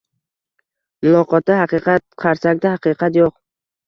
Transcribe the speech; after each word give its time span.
Muloqotda 1.05 1.57
haqiqat, 1.59 2.05
qarsakda 2.23 2.73
haqiqat 2.77 3.13
yoʻq. 3.21 3.37